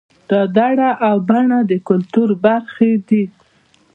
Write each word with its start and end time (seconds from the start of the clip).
دړه 0.57 0.89
او 1.07 1.15
بنه 1.29 1.57
د 1.69 1.71
کولتور 1.87 2.29
برخې 2.45 2.91
دي 3.07 3.23